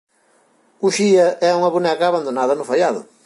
Uxía 0.87 1.27
é 1.47 1.49
unha 1.59 1.73
boneca 1.75 2.03
abandonada 2.07 2.53
no 2.57 2.67
faiado. 2.69 3.01